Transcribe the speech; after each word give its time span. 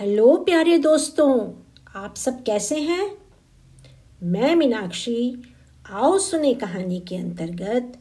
Hello 0.00 0.36
प्यारे 0.36 0.78
दोस्तों, 0.78 1.52
आप 1.96 2.16
सब 2.16 2.42
कैसे 2.42 2.80
हैं? 2.80 3.18
मैं 4.22 4.54
मीनाक्षी, 4.54 5.42
आओ 5.90 6.18
सुने 6.18 6.54
कहानी 6.54 7.00
के 7.00 7.16
अंतर्गत 7.16 7.98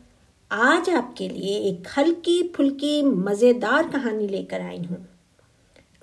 आज 0.52 0.90
आपके 0.90 1.30
लिए 1.30 1.60
एक 1.60 1.88
हल्की 1.98 2.54
फुल्की 2.56 3.02
मज़ेदार 3.02 3.90
कहानी 3.90 4.28
लेकर 4.28 4.62
आई 4.62 4.78
हूँ। 4.78 5.08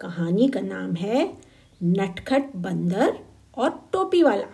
कहानी 0.01 0.48
का 0.48 0.61
नाम 0.61 0.95
है 0.95 1.38
नटखट 1.83 2.56
बंदर 2.56 3.19
और 3.56 3.88
टोपी 3.92 4.22
वाला। 4.22 4.49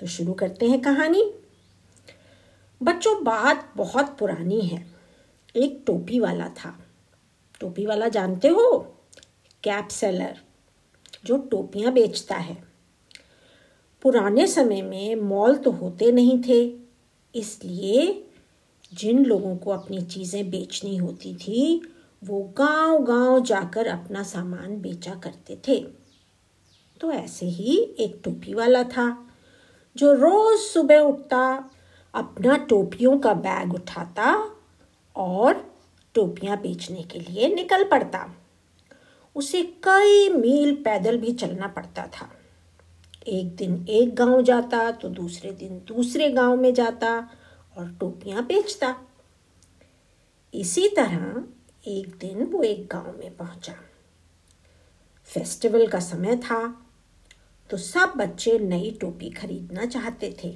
तो 0.00 0.06
शुरू 0.06 0.32
करते 0.32 0.66
हैं 0.66 0.80
कहानी। 0.80 1.32
बच्चों, 2.82 3.24
बात 3.24 3.72
बहुत 3.76 4.16
पुरानी 4.18 4.60
है। 4.60 4.86
एक 5.56 5.84
टोपी 5.86 6.20
वाला 6.20 6.48
था। 6.48 6.78
टोपी 7.60 7.86
वाला 7.86 8.08
जानते 8.08 8.48
हो? 8.48 8.94
कैप 9.68 9.88
सेलर, 9.88 10.36
जो 11.26 11.36
टोपियाँ 11.50 11.92
बेचता 11.92 12.34
है। 12.34 12.56
पुराने 14.02 14.46
समय 14.46 14.80
में 14.82 15.14
मॉल 15.16 15.56
तो 15.56 15.70
होते 15.70 16.10
नहीं 16.12 16.38
थे, 16.42 16.60
इसलिए 17.34 18.24
जिन 18.92 19.24
लोगों 19.24 19.56
को 19.56 19.70
अपनी 19.70 20.00
चीज़ें 20.02 20.50
बेचनी 20.50 20.96
होती 20.96 21.34
थी, 21.34 21.82
वो 22.22 22.40
गाँव 22.58 23.02
गाँव 23.04 23.40
जाकर 23.40 23.86
अपना 23.86 24.22
सामान 24.22 24.80
बेचा 24.80 25.14
करते 25.14 25.58
थे। 25.68 25.78
तो 27.00 27.12
ऐसे 27.12 27.46
ही 27.46 27.76
एक 27.98 28.20
टोपी 28.24 28.54
वाला 28.54 28.82
था, 28.84 29.06
जो 29.96 30.12
रोज 30.14 30.58
सुबह 30.60 30.98
उठता, 30.98 31.70
अपना 32.14 32.56
टोपियों 32.56 33.18
का 33.18 33.34
बैग 33.34 33.74
उठाता 33.74 34.34
और 35.16 35.64
टोपियाँ 36.14 36.60
बेचने 36.60 37.02
के 37.02 37.18
लिए 37.18 37.54
निकल 37.54 37.84
पड़ता। 37.84 38.26
उसे 39.36 39.62
कई 39.84 40.28
मील 40.30 40.74
पैदल 40.74 41.16
भी 41.18 41.32
चलना 41.32 41.66
पड़ता 41.66 42.06
था। 42.06 42.28
एक 43.26 43.54
दिन 43.56 43.84
एक 43.88 44.14
गाँव 44.14 44.42
जाता 44.42 44.90
तो 44.92 45.08
दूसरे 45.10 45.50
दिन 45.52 45.78
दूसरे 45.88 46.28
गाँव 46.30 46.56
में 46.56 46.72
जाता 46.74 47.18
और 47.76 47.88
टोपियाँ 48.00 48.44
बेचता। 48.46 48.94
इसी 50.54 50.88
तरह 50.88 51.44
एक 51.86 52.16
दिन 52.20 52.42
वो 52.44 52.62
एक 52.62 52.86
गाँव 52.92 53.18
में 53.18 53.36
पहुँचा। 53.36 53.74
फेस्टिवल 55.28 55.86
का 55.86 56.00
समय 56.00 56.36
था 56.36 56.60
तो 57.70 57.76
सब 57.76 58.12
बच्चे 58.16 58.58
नई 58.58 58.90
टोपी 59.00 59.30
खरीदना 59.30 59.86
चाहते 59.86 60.34
थे। 60.44 60.54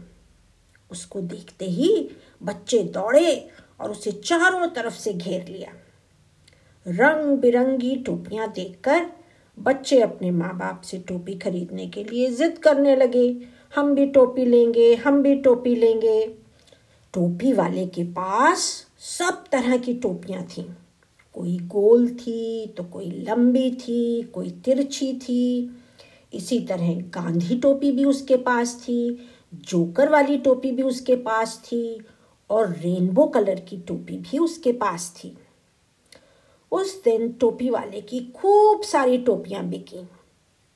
उसको 0.91 1.20
देखते 1.20 1.64
ही 1.64 2.09
बच्चे 2.42 2.83
दौड़े 2.84 3.51
और 3.81 3.91
उसे 3.91 4.12
चारों 4.12 4.69
तरफ़ 4.69 4.95
से 4.95 5.12
घेर 5.12 5.47
लिया। 5.48 5.73
रंग 6.86 7.36
बिरंगी 7.38 7.94
टोपियाँ 7.97 8.52
देखकर 8.52 9.06
बच्चे 9.58 10.00
अपने 10.00 10.30
माँ 10.30 10.52
बाप 10.58 10.80
से 10.80 10.98
टोपी 10.98 11.34
खरीदने 11.34 11.86
के 11.86 12.05
लिए 12.05 12.30
जिद 12.30 12.58
करने 12.58 12.94
लगे। 12.97 13.27
हम 13.74 13.94
भी 13.94 14.06
टोपी 14.06 14.44
लेंगे, 14.44 14.94
हम 14.94 15.22
भी 15.22 15.34
टोपी 15.34 15.74
लेंगे। 15.74 16.27
टोपी 17.14 17.52
वाले 17.52 17.86
के 17.86 18.05
पास 18.05 18.86
सब 18.98 19.44
तरह 19.52 19.77
की 19.77 19.94
टोपियाँ 19.94 20.42
थीं। 20.47 20.64
कोई 21.34 21.56
गोल 21.66 22.08
थी 22.08 22.66
तो 22.66 22.84
कोई 22.84 23.11
लंबी 23.28 23.70
थी, 23.70 24.22
कोई 24.22 24.50
तिरछी 24.64 25.12
थी। 25.19 25.70
इसी 26.33 26.61
तरह 26.61 26.94
गांधी 27.14 27.56
टोपी 27.56 27.92
भी 27.92 28.05
उसके 28.05 28.36
पास 28.36 28.74
थी, 28.83 29.28
जोकर 29.55 30.08
वाली 30.08 30.39
टोपी 30.39 30.70
भी 30.70 30.83
उसके 30.83 31.17
पास 31.17 31.56
थी 31.64 32.00
और 32.50 32.72
रेनबो 32.72 33.27
कलर 33.27 33.61
की 33.61 33.77
टोपी 33.78 34.19
भी 34.19 34.39
उसके 34.39 34.72
पास 34.72 35.14
थी। 35.17 35.36
उस 36.73 37.03
दिन 37.05 37.33
टोपी 37.33 37.70
वाले 37.70 38.01
की 38.01 38.20
खूब 38.37 38.83
सारी 38.83 39.19
टोपियाँ 39.19 39.65
बिकी 39.65 40.09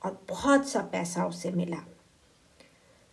और 0.05 0.25
बहुत 0.29 0.67
सा 0.67 0.81
पैसा 0.81 1.25
उसे 1.25 1.51
मिला। 1.51 1.77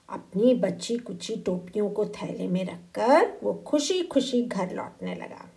अपनी 0.08 0.54
बच्ची 0.54 0.96
कुची 0.98 1.36
टोपियों 1.36 1.90
को 1.90 2.04
थैले 2.06 2.48
में 2.48 2.64
रखकर 2.64 3.40
वो 3.42 3.54
खुशी 3.66 4.02
खुशी 4.02 4.42
घर 4.42 4.74
लौटने 4.74 5.14
लगा। 5.14 5.48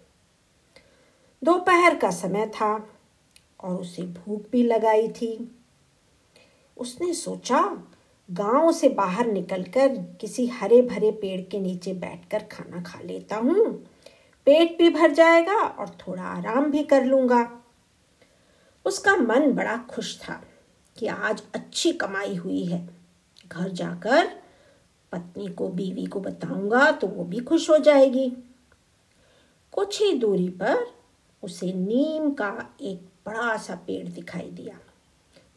दोपहर 1.44 1.96
का 1.96 2.12
समय 2.12 2.48
था 2.48 2.90
और 3.60 3.76
उसे 3.76 4.04
भूख 4.04 4.42
भी 4.52 4.64
लगाई 4.64 5.08
थी। 5.08 5.52
उसने 6.78 7.14
सोचा, 7.14 7.84
गाँव 8.32 8.72
से 8.72 8.90
बाहर 8.90 9.28
निकलकर 9.28 9.88
किसी 10.22 10.48
हरे 10.48 10.82
भरे 10.82 11.12
पेड़ 11.12 11.42
के 11.42 11.60
नीचे 11.60 11.94
बैठकर 11.94 12.44
खाना 12.44 12.82
खा 12.82 13.00
लेता 13.00 13.36
हूँ। 13.36 13.88
पेट 14.48 14.78
भी 14.78 14.90
भर 14.90 15.12
जाएगा 15.12 15.54
और 15.54 15.90
थोड़ा 16.00 16.24
आराम 16.24 16.70
भी 16.72 16.84
कर 16.84 17.06
लूँगा। 17.06 17.40
उसका 18.86 19.16
मन 19.16 19.52
बड़ा 19.52 19.76
खुश 19.90 20.18
था 20.20 20.42
कि 20.98 21.08
आज 21.08 21.42
अच्छी 21.56 21.92
कमाई 21.94 22.36
हुई 22.36 22.64
है। 22.64 22.88
घर 23.48 23.70
जाकर 23.70 24.28
पत्नी 25.12 25.48
को, 25.48 25.68
बीवी 25.68 26.06
को 26.06 26.20
बताऊँगा 26.20 26.92
तो 26.92 27.08
वो 27.08 27.24
भी 27.24 27.40
खुश 27.40 27.70
हो 27.70 27.78
जाएगी। 27.78 28.30
कुछ 29.74 30.02
ही 30.02 30.12
दूरी 30.14 30.50
पर 30.50 30.86
उसे 31.44 31.72
नीम 31.74 32.30
का 32.32 32.50
एक 32.82 33.02
बड़ा 33.26 33.56
सा 33.58 33.76
पेड़ 33.88 34.08
दिखाई 34.08 34.50
दिया, 34.52 34.78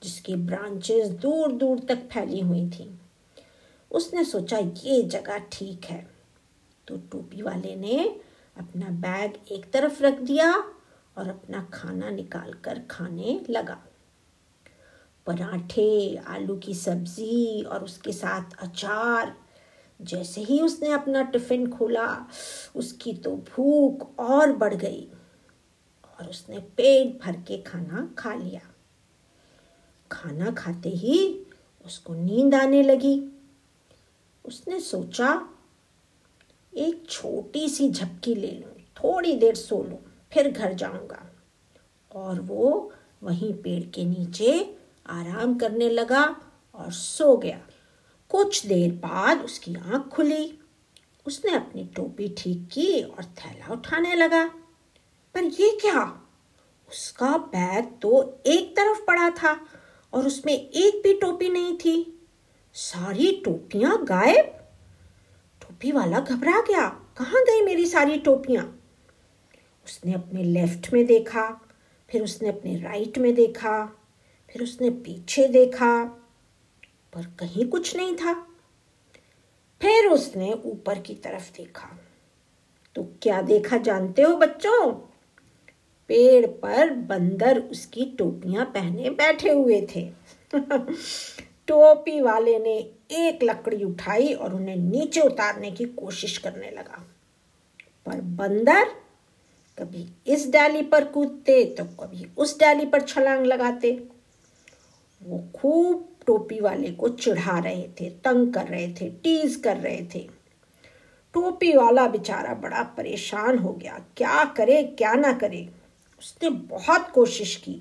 जिसकी 0.02 0.34
ब्रांचेस 0.36 1.08
दूर 1.08 1.52
दूर 1.52 1.80
तक 1.80 2.08
फैली 2.12 2.40
हुई 2.40 2.68
थी। 2.70 2.88
उसने 3.90 4.24
सोचा, 4.24 4.58
ये 4.58 5.02
जगह 5.02 5.38
ठीक 5.52 5.84
है। 5.84 6.06
तो 6.88 6.96
टोपी 7.12 7.42
वाले 7.42 7.74
ने 7.76 8.20
अपना 8.56 8.88
बैग 8.88 9.52
एक 9.52 9.70
तरफ़ 9.72 10.02
रख 10.02 10.20
दिया 10.20 10.54
और 11.18 11.28
अपना 11.28 11.68
खाना 11.74 12.10
निकाल 12.10 12.52
कर 12.52 12.82
खाने 12.90 13.40
लगा। 13.50 13.82
पराठे, 15.26 16.16
आलू 16.16 16.56
की 16.56 16.74
सब्ज़ी 16.74 17.62
और 17.62 17.84
उसके 17.84 18.12
साथ 18.12 18.56
अचार, 18.58 19.36
जैसे 20.02 20.40
ही 20.40 20.60
उसने 20.60 20.92
अपना 20.92 21.22
टिफ़िन 21.22 21.70
खोला, 21.70 22.26
उसकी 22.76 23.12
तो 23.12 23.36
भूख 23.36 24.18
और 24.18 24.52
बढ़ 24.52 24.74
गई 24.74 25.08
और 26.20 26.26
उसने 26.26 26.58
पेट 26.58 27.20
भर 27.22 27.32
के 27.32 27.58
खाना 27.62 28.14
खा 28.18 28.34
लिया। 28.34 28.60
खाना 30.12 30.50
खाते 30.50 30.88
ही 30.88 31.46
उसको 31.86 32.14
नींद 32.14 32.54
आने 32.54 32.82
लगी। 32.82 33.32
उसने 34.44 34.80
सोचा 34.80 35.48
एक 36.76 37.06
छोटी 37.10 37.68
सी 37.68 37.90
झपकी 37.90 38.34
ले 38.34 38.50
लूँ, 38.50 38.72
थोड़ी 38.96 39.34
देर 39.36 39.54
सो 39.54 39.82
लूँ, 39.82 39.98
फिर 40.32 40.50
घर 40.50 40.72
जाऊँगा। 40.72 41.26
और 42.14 42.40
वो 42.40 42.92
वहीं 43.22 43.54
पेड़ 43.54 43.84
के 43.84 44.04
नीचे 44.04 44.76
आराम 45.06 45.54
करने 45.58 45.88
लगा 45.90 46.36
और 46.74 46.92
सो 46.92 47.36
गया। 47.36 47.60
कुछ 48.30 48.66
देर 48.66 48.92
बाद 48.92 49.42
उसकी 49.42 49.74
आँख 49.74 50.08
खुली। 50.08 50.58
उसने 51.26 51.52
अपनी 51.52 51.84
टोपी 51.84 52.34
ठीक 52.38 52.68
की 52.72 53.02
और 53.02 53.24
थैला 53.24 53.72
उठाने 53.72 54.14
लगा। 54.14 54.44
पर 55.34 55.44
ये 55.44 55.78
क्या? 55.80 56.22
उसका 56.88 57.36
बैग 57.38 57.84
तो 58.02 58.42
एक 58.46 58.76
तरफ़ 58.76 59.04
पड़ा 59.04 59.30
था 59.30 59.60
और 60.12 60.26
उसमें 60.26 60.52
एक 60.52 61.00
भी 61.02 61.14
टोपी 61.14 61.48
नहीं 61.48 61.76
थी। 61.76 62.20
सारी 62.74 63.42
टोपियाँ 63.44 64.04
गायब 64.04 64.59
टोपी 65.80 65.92
वाला 65.92 66.20
घबरा 66.20 66.60
गया। 66.60 66.88
कहाँ 66.88 67.42
गई 67.42 67.62
मेरी 67.62 67.86
सारी 67.86 68.16
टोपियाँ? 68.18 68.80
उसने 69.84 70.12
अपने 70.12 70.44
लेफ़्ट 70.44 70.92
में 70.92 71.06
देखा, 71.06 71.60
फिर 72.10 72.22
उसने 72.22 72.48
अपने 72.48 72.76
राइट 72.76 73.18
में 73.18 73.34
देखा, 73.34 73.86
फिर 74.52 74.62
उसने 74.62 74.90
पीछे 74.90 75.48
देखा, 75.48 76.04
पर 77.12 77.22
कहीं 77.22 77.68
कुछ 77.68 77.96
नहीं 77.96 78.16
था। 78.16 78.34
फिर 79.82 80.06
उसने 80.06 80.52
ऊपर 80.52 80.98
की 80.98 81.14
तरफ़ 81.14 81.56
देखा। 81.56 81.88
तो 82.94 83.02
क्या 83.22 83.42
देखा 83.42 83.76
जानते 83.76 84.22
हो 84.22 84.36
बच्चों? 84.36 84.92
पेड़ 86.08 86.46
पर 86.46 86.90
बंदर 86.90 87.60
उसकी 87.60 88.04
टोपियाँ 88.04 88.64
पहने 88.64 89.10
बैठे 89.10 89.50
हुए 89.50 89.86
थे। 89.96 90.12
टोपी 91.70 92.20
वाले 92.20 92.58
ने 92.58 92.76
एक 93.12 93.42
लकड़ी 93.42 93.82
उठाई 93.84 94.32
और 94.34 94.54
उन्हें 94.54 94.76
नीचे 94.76 95.20
उतारने 95.20 95.70
की 95.70 95.84
कोशिश 95.84 96.36
करने 96.38 96.70
लगा। 96.70 97.04
पर 98.06 98.20
बंदर 98.20 98.88
कभी 99.78 100.06
इस 100.26 100.48
डाली 100.50 100.82
पर 100.82 101.04
कूदते 101.04 101.64
तो 101.78 101.84
कभी 102.00 102.26
उस 102.38 102.58
डाली 102.60 102.86
पर 102.86 103.00
छलांग 103.02 103.44
लगाते। 103.46 103.92
वो 105.22 105.38
खूब 105.56 106.08
टोपी 106.26 106.60
वाले 106.60 106.90
को 106.90 107.08
चिढ़ा 107.08 107.58
रहे 107.58 107.88
थे, 108.00 108.10
तंग 108.10 108.52
कर 108.54 108.66
रहे 108.66 108.88
थे, 108.92 109.08
टीज 109.14 109.56
कर 109.56 109.76
रहे 109.76 110.02
थे। 110.14 110.26
टोपी 111.34 111.72
वाला 111.76 112.06
बेचारा 112.08 112.54
बड़ा 112.56 112.82
परेशान 112.96 113.58
हो 113.58 113.72
गया। 113.72 114.04
क्या 114.16 114.44
करे, 114.56 114.82
क्या 114.82 115.14
ना 115.14 115.32
करे, 115.32 115.68
उसने 116.20 116.50
बहुत 116.50 117.10
कोशिश 117.14 117.56
की, 117.56 117.80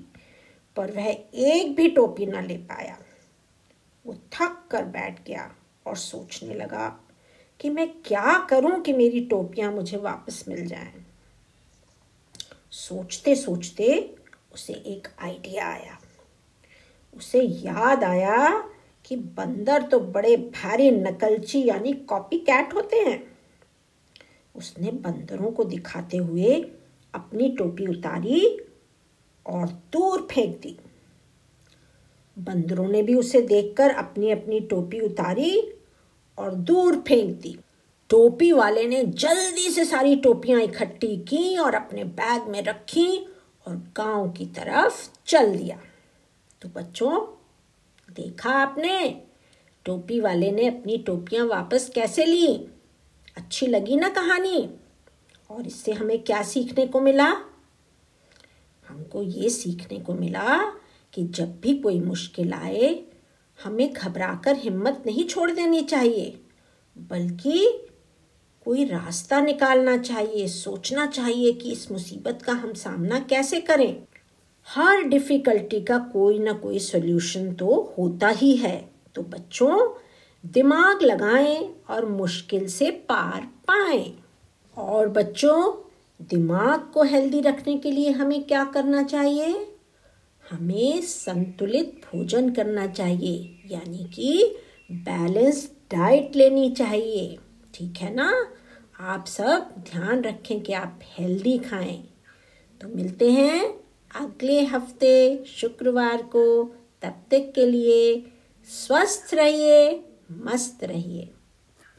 पर 0.76 0.90
वह 0.90 1.08
एक 1.08 1.74
भी 1.76 1.88
टोपी 1.90 2.26
ना 2.26 2.40
ले 2.40 2.56
पाया। 2.56 2.98
वो 4.06 4.14
थक 4.14 4.68
कर 4.70 4.84
बैठ 4.84 5.26
गया 5.26 5.54
और 5.86 5.96
सोचने 5.96 6.54
लगा 6.54 7.00
कि 7.60 7.70
मैं 7.70 8.02
क्या 8.02 8.46
करूँ 8.50 8.80
कि 8.80 8.92
मेरी 8.92 9.20
टोपियाँ 9.20 9.72
मुझे 9.72 9.96
वापस 9.96 10.44
मिल 10.48 10.66
जाएँ। 10.66 11.06
सोचते 12.70 13.34
सोचते 13.36 14.16
उसे 14.52 14.72
एक 14.72 15.08
आइडिया 15.22 15.66
आया। 15.66 15.98
उसे 17.16 17.40
याद 17.40 18.04
आया 18.04 18.68
कि 19.04 19.16
बंदर 19.16 19.82
तो 19.82 20.00
बड़े 20.00 20.36
भारी 20.36 20.90
नकलची 20.90 21.68
यानी 21.68 21.92
कॉपी 21.92 22.38
कैट 22.38 22.74
होते 22.74 22.96
हैं। 22.96 23.36
उसने 24.54 24.90
बंदरों 24.90 25.50
को 25.50 25.64
दिखाते 25.64 26.16
हुए 26.16 26.54
अपनी 27.14 27.48
टोपी 27.48 27.86
उतारी 27.86 28.60
और 29.46 29.68
दूर 29.68 30.28
फेंक 30.30 30.60
दी। 30.60 30.78
बंदरों 32.40 32.88
ने 32.88 33.02
भी 33.02 33.14
उसे 33.14 33.42
देखकर 33.42 33.90
अपनी 33.90 34.30
अपनी 34.30 34.60
टोपी 34.60 35.00
उतारी 35.00 35.72
और 36.38 36.54
दूर 36.54 36.96
फेंक 36.96 37.40
दी। 37.40 37.58
टोपी 38.08 38.52
वाले 38.52 38.86
ने 38.86 39.04
जल्दी 39.04 39.70
से 39.70 39.84
सारी 39.84 40.16
टोपियाँ 40.16 40.60
इकट्ठी 40.60 41.16
की 41.16 41.56
और 41.56 41.74
अपने 41.74 42.04
बैग 42.04 42.42
में 42.42 42.62
रखी 42.62 43.26
और 43.66 43.76
गाँव 43.96 44.30
की 44.30 44.46
तरफ़ 44.46 45.10
चल 45.26 45.56
दिया। 45.56 45.80
तो 46.62 46.68
बच्चों, 46.68 47.26
देखा 48.14 48.50
आपने? 48.50 49.22
टोपी 49.84 50.20
वाले 50.20 50.50
ने 50.50 50.66
अपनी 50.66 50.98
टोपियाँ 50.98 51.46
वापस 51.46 51.90
कैसे 51.94 52.24
ली? 52.24 52.68
अच्छी 53.36 53.66
लगी 53.66 53.96
ना 53.96 54.08
कहानी? 54.08 54.70
और 55.50 55.66
इससे 55.66 55.92
हमें 55.92 56.24
क्या 56.24 56.42
सीखने 56.42 56.86
को 56.86 57.00
मिला? 57.00 57.28
हमको 58.88 59.22
ये 59.22 59.48
सीखने 59.48 59.98
को 59.98 60.14
मिला 60.14 60.79
कि 61.14 61.24
जब 61.24 61.60
भी 61.60 61.78
कोई 61.78 62.00
मुश्किल 62.00 62.52
आए, 62.52 63.04
हमें 63.64 63.92
घबराकर 63.92 64.56
हिम्मत 64.56 65.02
नहीं 65.06 65.24
छोड़ 65.24 65.50
देनी 65.50 65.82
चाहिए, 65.82 66.40
बल्कि 66.98 67.86
कोई 68.64 68.84
रास्ता 68.84 69.40
निकालना 69.40 69.98
चाहिए, 69.98 70.48
सोचना 70.48 71.06
चाहिए 71.06 71.52
कि 71.52 71.72
इस 71.72 71.92
मुसीबत 71.92 72.42
का 72.42 72.52
हम 72.52 72.72
सामना 72.72 73.20
कैसे 73.20 73.60
करें। 73.60 74.02
हर 74.68 75.02
डिफ़िकल्टी 75.02 75.80
का 75.80 75.98
कोई 75.98 76.38
ना 76.38 76.52
कोई 76.52 76.78
सोल्यूशन 76.78 77.52
तो 77.52 77.94
होता 77.98 78.28
ही 78.28 78.56
है। 78.56 78.90
तो 79.14 79.22
बच्चों, 79.22 79.98
दिमाग 80.46 81.02
लगाएँ 81.02 81.70
और 81.90 82.06
मुश्किल 82.06 82.68
से 82.68 82.90
पार 82.90 83.40
पाएँ। 83.40 84.18
और 84.76 85.08
बच्चों, 85.08 85.88
दिमाग 86.22 86.90
को 86.94 87.02
हेल्दी 87.02 87.40
रखने 87.40 87.78
के 87.78 87.90
लिए 87.90 88.10
हमें 88.10 88.44
क्या 88.44 88.64
करना 88.64 89.02
चाहिए? 89.02 89.74
हमें 90.50 91.00
संतुलित 91.00 92.00
भोजन 92.04 92.50
करना 92.50 92.86
चाहिए, 92.86 93.62
यानी 93.70 94.04
कि 94.14 94.56
बैलेंस 94.92 95.72
डाइट 95.92 96.36
लेनी 96.36 96.70
चाहिए। 96.70 97.38
ठीक 97.74 97.94
है 97.98 98.14
ना? 98.14 98.52
आप 99.00 99.26
सब 99.26 99.74
ध्यान 99.78 100.22
रखें 100.22 100.60
कि 100.60 100.72
आप 100.72 101.00
हेल्दी 101.04 101.58
खाएँ। 101.58 102.04
तो 102.80 102.88
मिलते 102.88 103.30
हैं 103.30 103.80
अगले 104.14 104.64
हफ़्ते, 104.64 105.44
शुक्रवार 105.46 106.22
को। 106.22 106.64
तब 107.02 107.22
तक 107.30 107.52
के 107.54 107.66
लिए 107.66 108.26
स्वस्थ 108.66 109.34
रहिए, 109.34 110.04
मस्त 110.32 110.84
रहिए। 110.84 111.28